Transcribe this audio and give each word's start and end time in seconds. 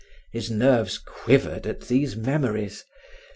His 0.31 0.49
nerves 0.49 0.97
quivered 0.97 1.67
at 1.67 1.81
these 1.81 2.15
memories. 2.15 2.85